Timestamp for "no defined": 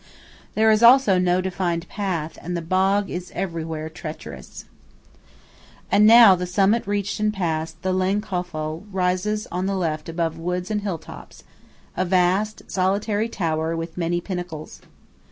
1.19-1.87